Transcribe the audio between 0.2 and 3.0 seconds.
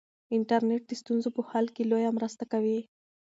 انټرنیټ د ستونزو په حل کې لویه مرسته کوي.